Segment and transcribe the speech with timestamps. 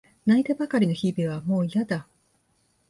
[0.25, 2.07] 泣いてばかりの日々はもういやだ。